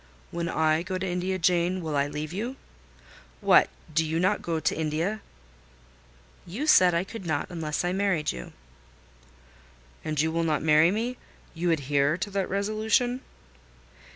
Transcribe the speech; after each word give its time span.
"When 0.31 0.49
I 0.49 0.81
go 0.81 0.97
to 0.97 1.05
India, 1.05 1.37
Jane, 1.37 1.79
will 1.79 1.95
I 1.95 2.07
leave 2.07 2.33
you! 2.33 2.55
What! 3.39 3.69
do 3.93 4.03
you 4.03 4.19
not 4.19 4.41
go 4.41 4.59
to 4.59 4.75
India?" 4.75 5.21
"You 6.43 6.65
said 6.65 6.95
I 6.95 7.03
could 7.03 7.23
not 7.23 7.51
unless 7.51 7.85
I 7.85 7.93
married 7.93 8.31
you." 8.31 8.51
"And 10.03 10.19
you 10.19 10.31
will 10.31 10.43
not 10.43 10.63
marry 10.63 10.89
me! 10.89 11.17
You 11.53 11.69
adhere 11.69 12.17
to 12.17 12.31
that 12.31 12.49
resolution?" 12.49 13.21